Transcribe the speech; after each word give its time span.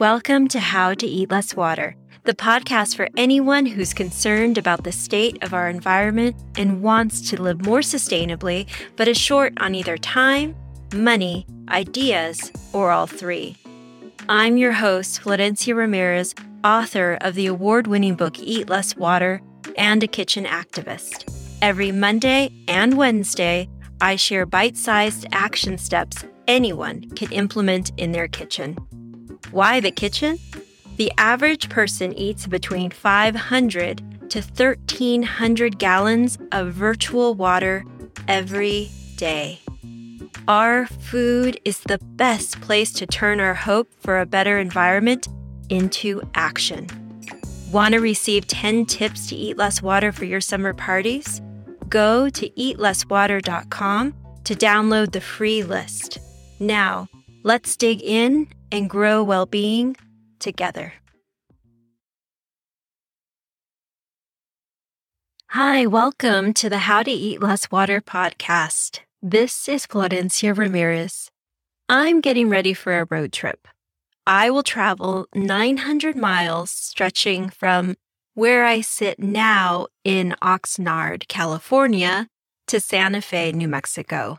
Welcome 0.00 0.48
to 0.48 0.58
How 0.58 0.94
to 0.94 1.06
Eat 1.06 1.30
Less 1.30 1.54
Water, 1.54 1.94
the 2.24 2.34
podcast 2.34 2.96
for 2.96 3.08
anyone 3.16 3.64
who's 3.64 3.94
concerned 3.94 4.58
about 4.58 4.82
the 4.82 4.90
state 4.90 5.40
of 5.44 5.54
our 5.54 5.68
environment 5.68 6.34
and 6.56 6.82
wants 6.82 7.30
to 7.30 7.40
live 7.40 7.64
more 7.64 7.78
sustainably, 7.78 8.66
but 8.96 9.06
is 9.06 9.16
short 9.18 9.52
on 9.60 9.76
either 9.76 9.96
time, 9.96 10.56
money, 10.92 11.46
ideas, 11.68 12.50
or 12.72 12.90
all 12.90 13.06
three. 13.06 13.56
I'm 14.28 14.56
your 14.56 14.72
host, 14.72 15.22
Florencia 15.22 15.76
Ramirez, 15.76 16.34
author 16.64 17.18
of 17.20 17.36
the 17.36 17.46
award 17.46 17.86
winning 17.86 18.16
book 18.16 18.38
Eat 18.40 18.68
Less 18.68 18.96
Water 18.96 19.42
and 19.76 20.02
a 20.02 20.08
kitchen 20.08 20.44
activist. 20.44 21.32
Every 21.62 21.92
Monday 21.92 22.50
and 22.66 22.96
Wednesday, 22.96 23.68
I 24.00 24.16
share 24.16 24.46
bite 24.46 24.76
sized 24.76 25.26
action 25.32 25.76
steps 25.78 26.24
anyone 26.48 27.08
can 27.10 27.30
implement 27.32 27.92
in 27.96 28.12
their 28.12 28.28
kitchen. 28.28 28.76
Why 29.50 29.80
the 29.80 29.90
kitchen? 29.90 30.38
The 30.96 31.12
average 31.18 31.68
person 31.68 32.12
eats 32.14 32.46
between 32.46 32.90
500 32.90 34.30
to 34.30 34.40
1,300 34.40 35.78
gallons 35.78 36.38
of 36.52 36.72
virtual 36.72 37.34
water 37.34 37.84
every 38.28 38.90
day. 39.16 39.60
Our 40.48 40.86
food 40.86 41.60
is 41.64 41.80
the 41.80 41.98
best 41.98 42.60
place 42.60 42.92
to 42.94 43.06
turn 43.06 43.40
our 43.40 43.54
hope 43.54 43.92
for 44.00 44.20
a 44.20 44.26
better 44.26 44.58
environment 44.58 45.28
into 45.68 46.22
action. 46.34 46.86
Want 47.70 47.94
to 47.94 48.00
receive 48.00 48.46
10 48.46 48.86
tips 48.86 49.28
to 49.28 49.36
eat 49.36 49.56
less 49.56 49.80
water 49.82 50.10
for 50.10 50.24
your 50.24 50.40
summer 50.40 50.74
parties? 50.74 51.40
Go 51.90 52.30
to 52.30 52.48
eatlesswater.com 52.50 54.14
to 54.44 54.54
download 54.54 55.12
the 55.12 55.20
free 55.20 55.64
list. 55.64 56.18
Now, 56.60 57.08
let's 57.42 57.76
dig 57.76 58.00
in 58.00 58.46
and 58.70 58.88
grow 58.88 59.24
well 59.24 59.44
being 59.44 59.96
together. 60.38 60.94
Hi, 65.48 65.84
welcome 65.84 66.54
to 66.54 66.70
the 66.70 66.78
How 66.78 67.02
to 67.02 67.10
Eat 67.10 67.42
Less 67.42 67.72
Water 67.72 68.00
podcast. 68.00 69.00
This 69.20 69.68
is 69.68 69.84
Florencia 69.84 70.56
Ramirez. 70.56 71.32
I'm 71.88 72.20
getting 72.20 72.48
ready 72.48 72.72
for 72.72 73.00
a 73.00 73.06
road 73.10 73.32
trip. 73.32 73.66
I 74.28 74.48
will 74.50 74.62
travel 74.62 75.26
900 75.34 76.14
miles 76.14 76.70
stretching 76.70 77.48
from 77.48 77.96
where 78.34 78.64
I 78.64 78.80
sit 78.80 79.18
now 79.18 79.88
in 80.04 80.34
Oxnard, 80.42 81.28
California, 81.28 82.28
to 82.68 82.80
Santa 82.80 83.20
Fe, 83.20 83.52
New 83.52 83.68
Mexico. 83.68 84.38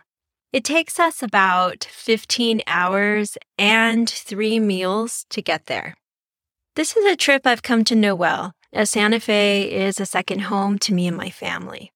It 0.53 0.63
takes 0.63 0.99
us 0.99 1.21
about 1.23 1.85
15 1.91 2.61
hours 2.67 3.37
and 3.57 4.09
three 4.09 4.59
meals 4.59 5.25
to 5.29 5.41
get 5.41 5.65
there. 5.67 5.95
This 6.75 6.95
is 6.95 7.05
a 7.05 7.15
trip 7.15 7.45
I've 7.45 7.63
come 7.63 7.83
to 7.85 7.95
know 7.95 8.15
well, 8.15 8.53
as 8.73 8.91
Santa 8.91 9.19
Fe 9.19 9.63
is 9.63 9.99
a 9.99 10.05
second 10.05 10.39
home 10.43 10.79
to 10.79 10.93
me 10.93 11.07
and 11.07 11.17
my 11.17 11.29
family. 11.29 11.91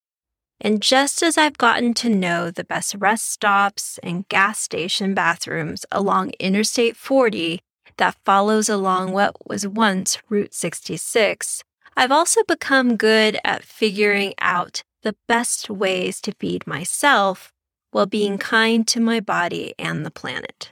And 0.60 0.82
just 0.82 1.22
as 1.22 1.38
I've 1.38 1.58
gotten 1.58 1.94
to 1.96 2.10
know 2.10 2.50
the 2.50 2.64
best 2.64 2.96
rest 2.96 3.30
stops 3.30 4.00
and 4.04 4.28
gas 4.28 4.60
station 4.60 5.14
bathrooms 5.14 5.86
along 5.92 6.32
Interstate 6.40 6.96
40 6.96 7.62
that 7.98 8.18
follows 8.26 8.68
along 8.70 9.12
what 9.12 9.36
was 9.48 9.68
once 9.68 10.18
Route 10.30 10.54
66, 10.54 11.64
I've 11.98 12.12
also 12.12 12.44
become 12.44 12.98
good 12.98 13.40
at 13.46 13.64
figuring 13.64 14.34
out 14.42 14.84
the 15.04 15.16
best 15.28 15.70
ways 15.70 16.20
to 16.22 16.34
feed 16.40 16.68
myself 16.68 17.54
while 17.92 18.06
being 18.06 18.38
kind 18.38 18.86
to 18.90 19.00
my 19.00 19.20
body 19.22 19.74
and 19.80 20.06
the 20.06 20.12
planet. 20.12 20.72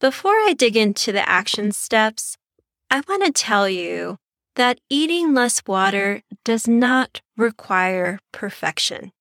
Before 0.00 0.32
I 0.32 0.54
dig 0.56 0.76
into 0.76 1.12
the 1.12 1.28
action 1.28 1.70
steps, 1.70 2.36
I 2.90 3.02
want 3.08 3.24
to 3.24 3.30
tell 3.30 3.68
you 3.68 4.18
that 4.56 4.80
eating 4.90 5.32
less 5.32 5.62
water 5.66 6.22
does 6.44 6.66
not 6.66 7.20
require 7.36 8.18
perfection, 8.32 9.12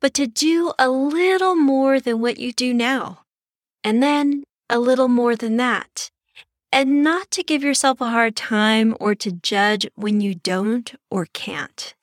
but 0.00 0.12
to 0.14 0.26
do 0.26 0.72
a 0.78 0.90
little 0.90 1.54
more 1.54 2.00
than 2.00 2.20
what 2.20 2.38
you 2.38 2.52
do 2.52 2.74
now, 2.74 3.20
and 3.84 4.02
then 4.02 4.42
a 4.68 4.78
little 4.78 5.08
more 5.08 5.36
than 5.36 5.56
that, 5.58 6.10
and 6.72 7.02
not 7.02 7.30
to 7.32 7.42
give 7.42 7.62
yourself 7.62 8.00
a 8.00 8.08
hard 8.08 8.34
time 8.34 8.96
or 8.98 9.14
to 9.14 9.30
judge 9.30 9.86
when 9.94 10.20
you 10.20 10.34
don't 10.34 10.94
or 11.10 11.26
can't. 11.26 11.94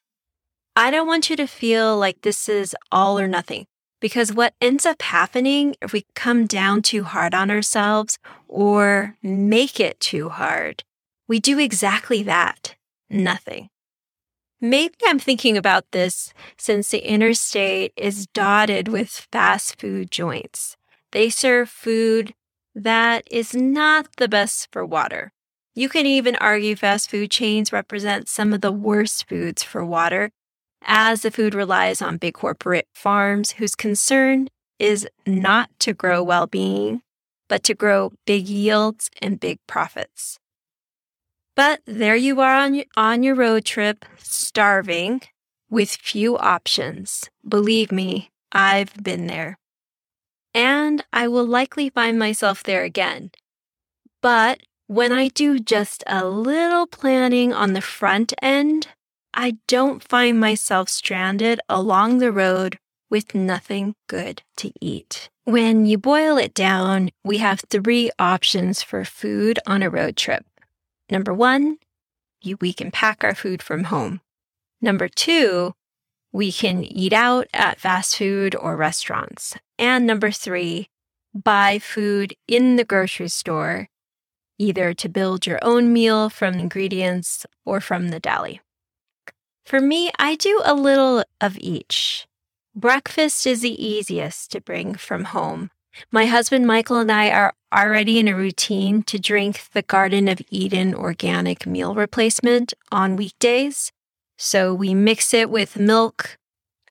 I 0.75 0.91
don't 0.91 1.07
want 1.07 1.29
you 1.29 1.35
to 1.37 1.47
feel 1.47 1.97
like 1.97 2.21
this 2.21 2.47
is 2.47 2.75
all 2.91 3.19
or 3.19 3.27
nothing. 3.27 3.65
Because 3.99 4.31
what 4.31 4.53
ends 4.61 4.85
up 4.85 5.01
happening 5.01 5.75
if 5.81 5.91
we 5.91 6.05
come 6.15 6.45
down 6.45 6.81
too 6.81 7.03
hard 7.03 7.33
on 7.33 7.51
ourselves 7.51 8.17
or 8.47 9.17
make 9.21 9.79
it 9.79 9.99
too 9.99 10.29
hard, 10.29 10.85
we 11.27 11.39
do 11.39 11.59
exactly 11.59 12.23
that 12.23 12.75
nothing. 13.09 13.69
Maybe 14.61 14.95
I'm 15.05 15.19
thinking 15.19 15.57
about 15.57 15.91
this 15.91 16.33
since 16.57 16.89
the 16.89 16.99
interstate 16.99 17.91
is 17.97 18.27
dotted 18.27 18.87
with 18.87 19.27
fast 19.31 19.79
food 19.79 20.11
joints. 20.11 20.77
They 21.11 21.29
serve 21.29 21.69
food 21.69 22.33
that 22.83 23.27
is 23.29 23.53
not 23.53 24.07
the 24.17 24.27
best 24.27 24.69
for 24.71 24.85
water. 24.85 25.31
You 25.75 25.89
can 25.89 26.05
even 26.05 26.35
argue 26.37 26.75
fast 26.75 27.09
food 27.09 27.29
chains 27.29 27.73
represent 27.73 28.29
some 28.29 28.53
of 28.53 28.61
the 28.61 28.71
worst 28.71 29.27
foods 29.27 29.63
for 29.63 29.85
water 29.85 30.31
as 30.83 31.21
the 31.21 31.31
food 31.31 31.53
relies 31.53 32.01
on 32.01 32.17
big 32.17 32.35
corporate 32.35 32.87
farms 32.93 33.51
whose 33.51 33.75
concern 33.75 34.47
is 34.77 35.07
not 35.27 35.69
to 35.79 35.93
grow 35.93 36.23
well 36.23 36.47
being, 36.47 37.01
but 37.49 37.63
to 37.63 37.73
grow 37.73 38.13
big 38.25 38.47
yields 38.47 39.09
and 39.21 39.39
big 39.39 39.59
profits. 39.67 40.39
But 41.55 41.81
there 41.85 42.15
you 42.15 42.39
are 42.39 42.55
on 42.55 42.83
on 42.95 43.23
your 43.23 43.35
road 43.35 43.65
trip, 43.65 44.05
starving 44.17 45.21
with 45.69 45.91
few 45.91 46.37
options. 46.37 47.29
Believe 47.47 47.91
me, 47.91 48.31
I've 48.53 48.93
been 49.03 49.27
there. 49.27 49.57
And 50.53 51.03
I 51.13 51.27
will 51.27 51.45
likely 51.45 51.89
find 51.89 52.17
myself 52.17 52.63
there 52.63 52.83
again. 52.83 53.31
But 54.21 54.61
when 54.87 55.11
I 55.11 55.27
do 55.27 55.59
just 55.59 56.03
a 56.07 56.25
little 56.25 56.87
planning 56.87 57.53
on 57.53 57.73
the 57.73 57.81
front 57.81 58.33
end, 58.41 58.87
I 59.33 59.57
don't 59.67 60.03
find 60.03 60.39
myself 60.39 60.89
stranded 60.89 61.59
along 61.69 62.17
the 62.17 62.31
road 62.31 62.79
with 63.09 63.35
nothing 63.35 63.95
good 64.07 64.41
to 64.57 64.71
eat. 64.81 65.29
When 65.43 65.85
you 65.85 65.97
boil 65.97 66.37
it 66.37 66.53
down, 66.53 67.09
we 67.23 67.37
have 67.37 67.61
three 67.69 68.11
options 68.19 68.81
for 68.83 69.05
food 69.05 69.59
on 69.65 69.81
a 69.81 69.89
road 69.89 70.15
trip. 70.15 70.45
Number 71.09 71.33
one, 71.33 71.77
we 72.59 72.73
can 72.73 72.91
pack 72.91 73.23
our 73.23 73.35
food 73.35 73.61
from 73.61 73.85
home. 73.85 74.21
Number 74.81 75.07
two, 75.07 75.73
we 76.31 76.51
can 76.51 76.83
eat 76.83 77.13
out 77.13 77.47
at 77.53 77.79
fast 77.79 78.17
food 78.17 78.55
or 78.55 78.75
restaurants. 78.75 79.57
And 79.77 80.05
number 80.05 80.31
three, 80.31 80.89
buy 81.33 81.79
food 81.79 82.35
in 82.47 82.75
the 82.75 82.85
grocery 82.85 83.29
store, 83.29 83.87
either 84.57 84.93
to 84.93 85.09
build 85.09 85.47
your 85.47 85.59
own 85.61 85.91
meal 85.91 86.29
from 86.29 86.55
ingredients 86.55 87.45
or 87.65 87.79
from 87.79 88.09
the 88.09 88.19
deli. 88.19 88.61
For 89.65 89.79
me, 89.79 90.11
I 90.17 90.35
do 90.35 90.61
a 90.65 90.73
little 90.73 91.23
of 91.39 91.57
each. 91.59 92.27
Breakfast 92.75 93.45
is 93.45 93.61
the 93.61 93.83
easiest 93.83 94.51
to 94.51 94.61
bring 94.61 94.95
from 94.95 95.25
home. 95.25 95.69
My 96.11 96.25
husband 96.25 96.65
Michael 96.65 96.97
and 96.97 97.11
I 97.11 97.29
are 97.29 97.53
already 97.73 98.19
in 98.19 98.27
a 98.27 98.35
routine 98.35 99.03
to 99.03 99.19
drink 99.19 99.63
the 99.73 99.81
Garden 99.81 100.27
of 100.27 100.41
Eden 100.49 100.93
organic 100.93 101.65
meal 101.67 101.93
replacement 101.93 102.73
on 102.91 103.15
weekdays. 103.15 103.91
So 104.41 104.73
we 104.73 104.93
mix 104.93 105.33
it 105.33 105.49
with 105.49 105.77
milk. 105.77 106.37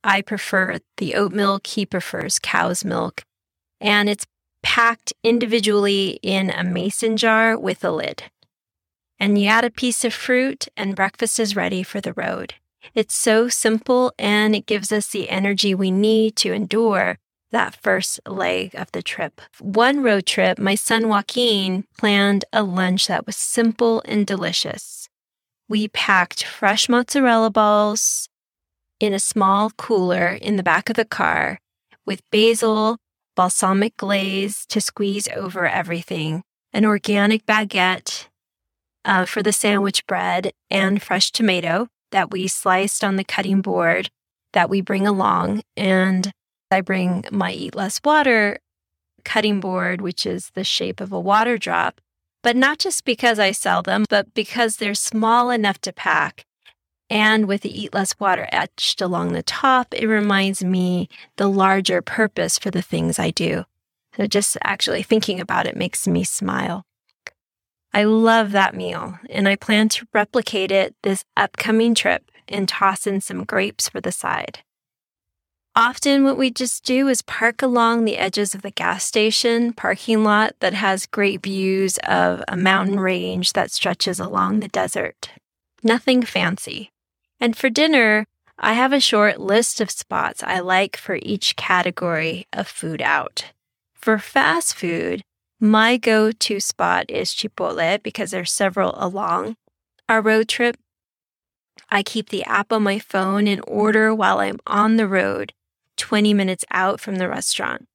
I 0.05 0.21
prefer 0.21 0.81
the 0.99 1.15
oat 1.15 1.33
milk, 1.33 1.67
he 1.67 1.87
prefers 1.87 2.39
cow's 2.39 2.85
milk. 2.85 3.23
And 3.81 4.09
it's 4.11 4.27
packed 4.63 5.15
individually 5.25 6.21
in 6.23 6.51
a 6.51 6.63
mason 6.63 7.17
jar 7.17 7.59
with 7.59 7.83
a 7.83 7.91
lid. 7.91 8.25
And 9.19 9.41
you 9.41 9.49
add 9.49 9.65
a 9.65 9.71
piece 9.71 10.05
of 10.05 10.13
fruit, 10.13 10.69
and 10.77 10.95
breakfast 10.95 11.41
is 11.41 11.57
ready 11.57 11.83
for 11.83 12.03
the 12.03 12.13
road. 12.13 12.55
It's 12.95 13.17
so 13.17 13.49
simple 13.49 14.13
and 14.19 14.55
it 14.55 14.67
gives 14.67 14.93
us 14.93 15.09
the 15.09 15.31
energy 15.31 15.75
we 15.75 15.91
need 15.91 16.37
to 16.37 16.53
endure 16.53 17.19
that 17.51 17.75
first 17.83 18.21
leg 18.27 18.75
of 18.75 18.93
the 18.93 19.03
trip. 19.03 19.41
One 19.59 20.03
road 20.03 20.27
trip, 20.27 20.59
my 20.59 20.75
son 20.75 21.09
Joaquin 21.09 21.85
planned 21.97 22.45
a 22.53 22.63
lunch 22.63 23.07
that 23.07 23.25
was 23.25 23.37
simple 23.37 24.03
and 24.05 24.27
delicious. 24.27 24.98
We 25.69 25.89
packed 25.89 26.45
fresh 26.45 26.89
mozzarella 26.89 27.51
balls 27.51 28.29
in 28.99 29.13
a 29.13 29.21
small 29.21 29.71
cooler 29.71 30.29
in 30.29 30.57
the 30.57 30.63
back 30.63 30.89
of 30.89 30.97
the 30.97 31.05
car 31.05 31.59
with 32.07 32.23
basil, 32.31 32.97
balsamic 33.37 33.97
glaze 33.97 34.65
to 34.67 34.81
squeeze 34.81 35.29
over 35.37 35.69
everything, 35.69 36.43
an 36.73 36.85
organic 36.87 37.45
baguette 37.45 38.29
uh, 39.05 39.27
for 39.27 39.43
the 39.43 39.53
sandwich 39.53 40.07
bread, 40.07 40.53
and 40.71 41.03
fresh 41.03 41.31
tomato 41.31 41.89
that 42.13 42.31
we 42.31 42.49
sliced 42.49 43.05
on 43.05 43.17
the 43.17 43.25
cutting 43.25 43.61
board 43.61 44.11
that 44.55 44.71
we 44.71 44.81
bring 44.81 45.07
along. 45.07 45.63
And 45.77 46.33
I 46.71 46.81
bring 46.81 47.25
my 47.31 47.53
Eat 47.53 47.75
Less 47.75 48.01
Water 48.05 48.59
cutting 49.25 49.61
board, 49.61 50.01
which 50.01 50.25
is 50.25 50.51
the 50.55 50.65
shape 50.65 51.01
of 51.01 51.13
a 51.13 51.21
water 51.21 51.59
drop, 51.59 52.01
but 52.43 52.57
not 52.57 52.79
just 52.79 53.05
because 53.05 53.39
I 53.39 53.53
sell 53.53 53.83
them, 53.83 54.05
but 54.09 54.35
because 54.35 54.77
they're 54.77 54.95
small 54.95 55.51
enough 55.51 55.81
to 55.83 55.93
pack. 55.93 56.47
And 57.11 57.47
with 57.47 57.63
the 57.63 57.81
Eat 57.81 57.95
Less 57.95 58.19
Water 58.21 58.49
etched 58.53 59.01
along 59.01 59.33
the 59.33 59.43
top, 59.43 59.95
it 59.95 60.07
reminds 60.07 60.63
me 60.63 61.09
the 61.37 61.49
larger 61.49 62.03
purpose 62.03 62.59
for 62.59 62.71
the 62.71 62.83
things 62.83 63.19
I 63.19 63.31
do. 63.31 63.65
So 64.17 64.27
just 64.27 64.59
actually 64.63 65.03
thinking 65.03 65.41
about 65.41 65.67
it 65.67 65.77
makes 65.77 66.07
me 66.07 66.25
smile. 66.25 66.85
I 67.95 68.05
love 68.05 68.53
that 68.53 68.75
meal, 68.75 69.19
and 69.31 69.49
I 69.49 69.57
plan 69.57 69.89
to 69.91 70.07
replicate 70.13 70.71
it 70.71 70.95
this 71.03 71.25
upcoming 71.37 71.95
trip 71.95 72.31
and 72.47 72.69
toss 72.69 73.07
in 73.07 73.21
some 73.21 73.45
grapes 73.45 73.89
for 73.89 74.01
the 74.01 74.13
side. 74.13 74.61
Often, 75.79 76.25
what 76.25 76.37
we 76.37 76.51
just 76.51 76.83
do 76.83 77.07
is 77.07 77.23
park 77.23 77.63
along 77.63 78.05
the 78.05 78.19
edges 78.19 78.53
of 78.53 78.63
the 78.63 78.73
gas 78.73 79.05
station 79.05 79.73
parking 79.73 80.25
lot 80.25 80.57
that 80.59 80.75
has 80.75 81.07
great 81.07 81.41
views 81.45 81.99
of 81.99 82.43
a 82.49 82.57
mountain 82.57 82.99
range 82.99 83.53
that 83.53 83.71
stretches 83.71 84.19
along 84.19 84.59
the 84.59 84.67
desert. 84.67 85.31
Nothing 85.85 86.23
fancy. 86.23 86.91
And 87.39 87.57
for 87.57 87.71
dinner, 87.71 88.27
I 88.59 88.73
have 88.73 88.93
a 88.93 88.99
short 88.99 89.39
list 89.39 89.81
of 89.81 89.93
spots 89.93 90.43
I 90.43 90.59
like 90.59 90.97
for 90.97 91.21
each 91.23 91.55
category 91.55 92.49
of 92.53 92.67
food 92.67 93.01
out. 93.01 93.53
For 93.95 94.19
fast 94.19 94.75
food, 94.75 95.23
my 95.61 95.97
go 95.97 96.33
to 96.33 96.59
spot 96.59 97.09
is 97.09 97.31
Chipotle 97.31 98.03
because 98.03 98.33
there's 98.33 98.51
several 98.51 98.95
along 98.97 99.55
our 100.09 100.23
road 100.23 100.49
trip. 100.49 100.77
I 101.89 102.03
keep 102.03 102.31
the 102.31 102.43
app 102.43 102.73
on 102.73 102.83
my 102.83 102.99
phone 102.99 103.47
and 103.47 103.63
order 103.69 104.13
while 104.13 104.41
I'm 104.41 104.59
on 104.67 104.97
the 104.97 105.07
road 105.07 105.53
20 105.99 106.33
minutes 106.33 106.65
out 106.71 107.01
from 107.01 107.17
the 107.17 107.29
restaurant. 107.29 107.87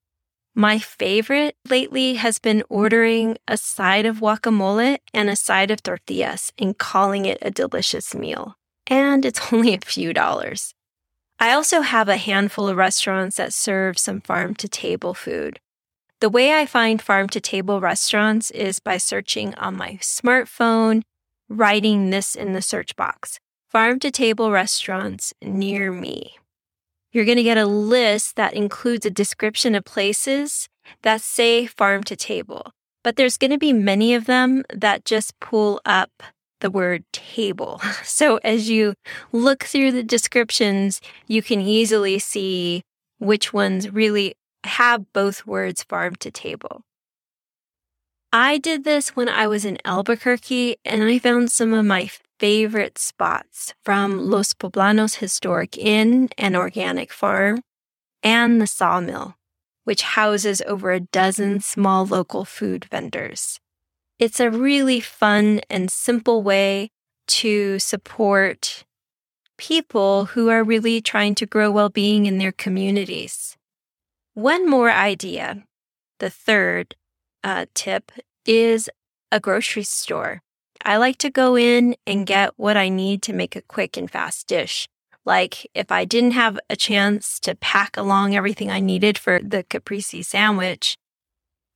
My 0.54 0.78
favorite 0.78 1.56
lately 1.68 2.14
has 2.14 2.38
been 2.38 2.62
ordering 2.68 3.38
a 3.48 3.56
side 3.56 4.06
of 4.06 4.18
guacamole 4.18 4.98
and 5.12 5.28
a 5.28 5.34
side 5.34 5.72
of 5.72 5.82
tortillas 5.82 6.52
and 6.56 6.78
calling 6.78 7.24
it 7.24 7.38
a 7.42 7.50
delicious 7.50 8.14
meal. 8.14 8.56
And 8.86 9.24
it's 9.24 9.40
only 9.52 9.74
a 9.74 9.80
few 9.80 10.12
dollars. 10.12 10.74
I 11.40 11.52
also 11.52 11.80
have 11.80 12.08
a 12.08 12.16
handful 12.16 12.68
of 12.68 12.76
restaurants 12.76 13.36
that 13.36 13.52
serve 13.52 13.98
some 13.98 14.20
farm 14.20 14.54
to 14.56 14.68
table 14.68 15.14
food. 15.14 15.58
The 16.20 16.30
way 16.30 16.54
I 16.54 16.64
find 16.64 17.02
farm 17.02 17.28
to 17.30 17.40
table 17.40 17.80
restaurants 17.80 18.52
is 18.52 18.78
by 18.78 18.98
searching 18.98 19.54
on 19.56 19.76
my 19.76 19.98
smartphone, 20.00 21.02
writing 21.48 22.10
this 22.10 22.36
in 22.36 22.52
the 22.52 22.62
search 22.62 22.94
box 22.94 23.40
farm 23.74 23.98
to 23.98 24.08
table 24.08 24.52
restaurants 24.52 25.34
near 25.42 25.90
me. 25.90 26.36
You're 27.14 27.24
going 27.24 27.36
to 27.36 27.44
get 27.44 27.56
a 27.56 27.64
list 27.64 28.34
that 28.34 28.54
includes 28.54 29.06
a 29.06 29.10
description 29.10 29.76
of 29.76 29.84
places 29.84 30.68
that 31.02 31.20
say 31.20 31.64
farm 31.64 32.02
to 32.04 32.16
table, 32.16 32.72
but 33.04 33.14
there's 33.14 33.38
going 33.38 33.52
to 33.52 33.58
be 33.58 33.72
many 33.72 34.14
of 34.14 34.26
them 34.26 34.64
that 34.74 35.04
just 35.04 35.38
pull 35.38 35.80
up 35.84 36.10
the 36.60 36.72
word 36.72 37.04
table. 37.12 37.80
So 38.02 38.38
as 38.38 38.68
you 38.68 38.94
look 39.30 39.62
through 39.62 39.92
the 39.92 40.02
descriptions, 40.02 41.00
you 41.28 41.40
can 41.40 41.60
easily 41.60 42.18
see 42.18 42.82
which 43.18 43.52
ones 43.52 43.92
really 43.92 44.34
have 44.64 45.12
both 45.12 45.46
words 45.46 45.84
farm 45.84 46.16
to 46.16 46.32
table. 46.32 46.82
I 48.32 48.58
did 48.58 48.82
this 48.82 49.14
when 49.14 49.28
I 49.28 49.46
was 49.46 49.64
in 49.64 49.78
Albuquerque 49.84 50.78
and 50.84 51.04
I 51.04 51.20
found 51.20 51.52
some 51.52 51.72
of 51.72 51.84
my 51.84 52.10
favorite 52.38 52.98
spots 52.98 53.74
from 53.84 54.30
Los 54.30 54.52
Poblanos 54.52 55.16
Historic 55.16 55.78
Inn 55.78 56.28
and 56.36 56.56
Organic 56.56 57.12
Farm 57.12 57.62
and 58.22 58.60
the 58.60 58.66
Sawmill, 58.66 59.36
which 59.84 60.02
houses 60.02 60.62
over 60.66 60.92
a 60.92 61.00
dozen 61.00 61.60
small 61.60 62.06
local 62.06 62.44
food 62.44 62.86
vendors. 62.86 63.60
It's 64.18 64.40
a 64.40 64.50
really 64.50 65.00
fun 65.00 65.60
and 65.68 65.90
simple 65.90 66.42
way 66.42 66.90
to 67.26 67.78
support 67.78 68.84
people 69.56 70.26
who 70.26 70.48
are 70.48 70.64
really 70.64 71.00
trying 71.00 71.34
to 71.36 71.46
grow 71.46 71.70
well 71.70 71.88
being 71.88 72.26
in 72.26 72.38
their 72.38 72.52
communities. 72.52 73.56
One 74.34 74.68
more 74.68 74.90
idea, 74.90 75.64
the 76.18 76.30
third 76.30 76.96
uh, 77.42 77.66
tip, 77.74 78.12
is 78.46 78.90
a 79.30 79.40
grocery 79.40 79.84
store. 79.84 80.42
I 80.84 80.98
like 80.98 81.16
to 81.18 81.30
go 81.30 81.56
in 81.56 81.96
and 82.06 82.26
get 82.26 82.52
what 82.56 82.76
I 82.76 82.90
need 82.90 83.22
to 83.22 83.32
make 83.32 83.56
a 83.56 83.62
quick 83.62 83.96
and 83.96 84.10
fast 84.10 84.46
dish. 84.46 84.86
Like 85.24 85.66
if 85.74 85.90
I 85.90 86.04
didn't 86.04 86.32
have 86.32 86.58
a 86.68 86.76
chance 86.76 87.40
to 87.40 87.54
pack 87.54 87.96
along 87.96 88.34
everything 88.34 88.70
I 88.70 88.80
needed 88.80 89.16
for 89.16 89.40
the 89.40 89.62
caprese 89.62 90.22
sandwich, 90.22 90.98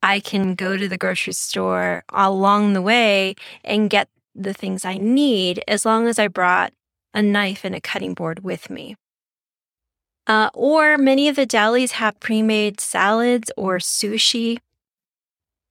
I 0.03 0.21
can 0.21 0.55
go 0.55 0.77
to 0.77 0.89
the 0.89 0.99
grocery 0.99 1.33
store 1.33 2.05
along 2.11 2.75
the 2.75 2.83
way 2.83 3.35
and 3.65 3.91
get 3.91 4.09
the 4.35 4.53
things 4.53 4.85
I 4.85 4.99
need 4.99 5.65
as 5.67 5.87
long 5.87 6.07
as 6.07 6.19
I 6.19 6.29
brought 6.29 6.73
a 7.15 7.23
knife 7.23 7.65
and 7.65 7.75
a 7.75 7.81
cutting 7.81 8.15
board 8.15 8.45
with 8.45 8.69
me. 8.69 8.97
Uh, 10.27 10.51
or 10.53 10.99
many 10.99 11.27
of 11.29 11.37
the 11.37 11.47
delis 11.47 11.93
have 11.93 12.21
pre 12.21 12.43
made 12.43 12.81
salads 12.81 13.51
or 13.57 13.79
sushi 13.79 14.59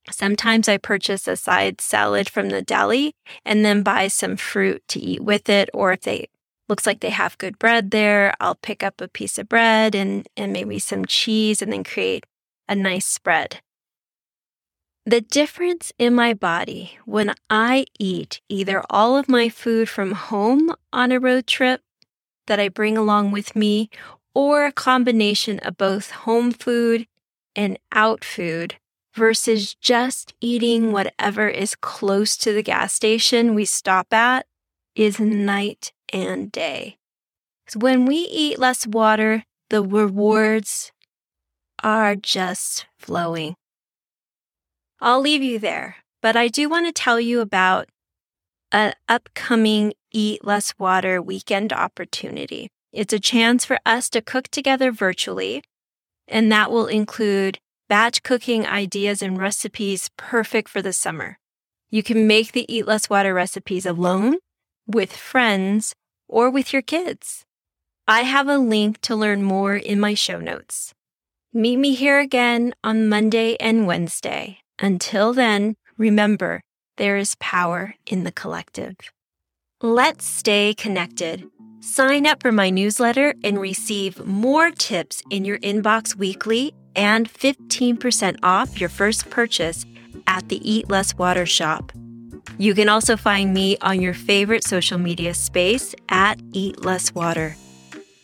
Sometimes 0.10 0.70
I 0.70 0.78
purchase 0.78 1.28
a 1.28 1.36
side 1.36 1.82
salad 1.82 2.30
from 2.30 2.50
the 2.50 2.62
deli 2.62 3.14
and 3.46 3.66
then 3.66 3.84
buy 3.84 4.08
some 4.08 4.38
fruit 4.38 4.84
to 4.90 5.00
eat 5.00 5.22
with 5.22 5.50
it. 5.50 5.70
Or 5.74 5.92
if 5.92 6.02
they 6.02 6.30
looks 6.70 6.86
like 6.86 7.02
they 7.02 7.10
have 7.10 7.38
good 7.38 7.60
bread 7.60 7.92
there, 7.92 8.34
I'll 8.40 8.56
pick 8.56 8.84
up 8.84 9.02
a 9.02 9.08
piece 9.08 9.38
of 9.38 9.50
bread 9.50 9.96
and, 9.96 10.28
and 10.38 10.54
maybe 10.54 10.80
some 10.80 11.06
cheese 11.06 11.62
and 11.62 11.72
then 11.72 11.84
create 11.84 12.26
a 12.68 12.76
nice 12.76 13.06
spread. 13.06 13.62
The 15.06 15.22
difference 15.22 15.94
in 15.98 16.14
my 16.14 16.34
body 16.34 16.98
when 17.06 17.34
I 17.50 17.86
eat 17.98 18.42
either 18.50 18.84
all 18.90 19.16
of 19.16 19.30
my 19.30 19.48
food 19.48 19.88
from 19.88 20.12
home 20.12 20.76
on 20.92 21.14
a 21.14 21.20
road 21.20 21.48
trip 21.48 21.82
that 22.48 22.60
I 22.60 22.68
bring 22.68 22.98
along 22.98 23.32
with 23.32 23.56
me, 23.56 23.90
or 24.34 24.66
a 24.66 24.72
combination 24.72 25.60
of 25.60 25.78
both 25.78 26.12
home 26.12 26.52
food 26.52 27.08
and 27.56 27.80
out 27.92 28.24
food 28.24 28.76
versus 29.18 29.74
just 29.76 30.34
eating 30.40 30.92
whatever 30.92 31.50
is 31.50 31.76
close 31.76 32.38
to 32.38 32.54
the 32.54 32.64
gas 32.64 32.94
station 32.94 33.56
we 33.56 33.66
stop 33.66 34.14
at 34.14 34.46
is 34.96 35.20
night 35.20 35.92
and 36.14 36.52
day. 36.52 36.98
So 37.68 37.80
when 37.80 38.06
we 38.06 38.18
eat 38.18 38.60
less 38.60 38.88
water, 38.88 39.44
the 39.70 39.84
rewards 39.84 40.92
are 41.84 42.16
just 42.16 42.86
flowing. 42.98 43.56
I'll 45.02 45.20
leave 45.20 45.44
you 45.44 45.60
there, 45.60 45.98
but 46.22 46.36
I 46.36 46.48
do 46.48 46.70
want 46.70 46.86
to 46.88 46.92
tell 46.92 47.20
you 47.20 47.42
about 47.42 47.90
an 48.72 48.94
upcoming 49.10 49.94
Eat 50.12 50.44
Less 50.46 50.74
Water 50.80 51.22
weekend 51.22 51.74
opportunity. 51.74 52.70
It's 52.94 53.14
a 53.14 53.20
chance 53.20 53.66
for 53.66 53.80
us 53.86 54.10
to 54.12 54.22
cook 54.22 54.48
together 54.48 54.92
virtually, 54.92 55.64
and 56.28 56.52
that 56.52 56.72
will 56.72 56.88
include 56.88 57.60
batch 57.88 58.24
cooking 58.24 58.66
ideas 58.66 59.22
and 59.22 59.38
recipes 59.38 60.10
perfect 60.18 60.70
for 60.70 60.82
the 60.82 60.94
summer. 60.94 61.40
You 61.90 62.04
can 62.04 62.28
make 62.28 62.52
the 62.52 62.72
Eat 62.74 62.86
Less 62.86 63.10
Water 63.10 63.34
recipes 63.34 63.86
alone, 63.86 64.38
with 64.86 65.16
friends, 65.16 65.96
or 66.28 66.50
with 66.50 66.74
your 66.74 66.82
kids. 66.82 67.46
I 68.08 68.22
have 68.22 68.48
a 68.48 68.58
link 68.58 69.02
to 69.02 69.16
learn 69.16 69.44
more 69.44 69.76
in 69.76 70.00
my 70.00 70.14
show 70.14 70.40
notes. 70.40 70.94
Meet 71.54 71.78
me 71.78 71.94
here 71.94 72.20
again 72.20 72.74
on 72.84 73.10
Monday 73.10 73.56
and 73.60 73.88
Wednesday. 73.88 74.60
Until 74.80 75.34
then, 75.34 75.76
remember, 75.98 76.62
there 76.98 77.18
is 77.18 77.36
power 77.40 77.96
in 78.06 78.24
the 78.24 78.32
collective. 78.32 78.96
Let's 79.82 80.26
stay 80.26 80.74
connected. 80.74 81.46
Sign 81.80 82.26
up 82.26 82.42
for 82.42 82.52
my 82.52 82.70
newsletter 82.70 83.34
and 83.44 83.62
receive 83.62 84.26
more 84.26 84.72
tips 84.72 85.22
in 85.30 85.46
your 85.46 85.60
inbox 85.60 86.16
weekly 86.16 86.74
and 86.98 87.32
15% 87.32 88.40
off 88.44 88.82
your 88.82 88.90
first 88.90 89.30
purchase 89.30 89.86
at 90.26 90.50
the 90.50 90.70
Eat 90.70 90.90
Less 90.90 91.18
Water 91.18 91.46
shop. 91.46 91.92
You 92.58 92.74
can 92.74 92.90
also 92.90 93.16
find 93.16 93.54
me 93.54 93.78
on 93.82 94.02
your 94.02 94.16
favorite 94.16 94.64
social 94.64 94.98
media 94.98 95.34
space 95.36 95.94
at 96.10 96.40
Eat 96.54 96.84
Less 96.84 97.14
Water. 97.14 97.56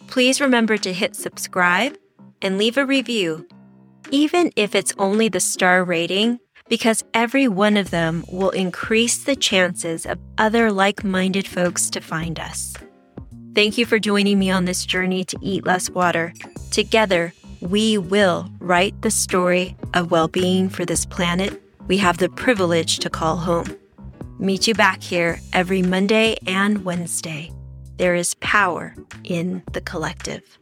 Please 0.07 0.41
remember 0.41 0.77
to 0.77 0.91
hit 0.91 1.15
subscribe 1.15 1.95
and 2.41 2.57
leave 2.57 2.77
a 2.77 2.85
review, 2.85 3.47
even 4.09 4.51
if 4.55 4.75
it's 4.75 4.93
only 4.97 5.29
the 5.29 5.39
star 5.39 5.83
rating, 5.83 6.39
because 6.67 7.03
every 7.13 7.47
one 7.47 7.77
of 7.77 7.91
them 7.91 8.25
will 8.31 8.49
increase 8.49 9.23
the 9.23 9.35
chances 9.35 10.05
of 10.05 10.19
other 10.37 10.71
like 10.71 11.03
minded 11.03 11.47
folks 11.47 11.89
to 11.91 12.01
find 12.01 12.39
us. 12.39 12.73
Thank 13.53 13.77
you 13.77 13.85
for 13.85 13.99
joining 13.99 14.39
me 14.39 14.49
on 14.49 14.65
this 14.65 14.83
journey 14.83 15.23
to 15.25 15.37
eat 15.41 15.65
less 15.65 15.89
water. 15.89 16.33
Together, 16.71 17.33
we 17.69 17.97
will 17.97 18.49
write 18.59 19.01
the 19.01 19.11
story 19.11 19.75
of 19.93 20.11
well 20.11 20.27
being 20.27 20.69
for 20.69 20.85
this 20.85 21.05
planet 21.05 21.59
we 21.87 21.97
have 21.97 22.17
the 22.17 22.29
privilege 22.29 22.99
to 22.99 23.09
call 23.09 23.37
home. 23.37 23.77
Meet 24.39 24.67
you 24.67 24.73
back 24.73 25.01
here 25.01 25.39
every 25.51 25.81
Monday 25.81 26.37
and 26.47 26.85
Wednesday. 26.85 27.51
There 27.97 28.15
is 28.15 28.35
power 28.35 28.95
in 29.23 29.63
the 29.73 29.81
collective. 29.81 30.57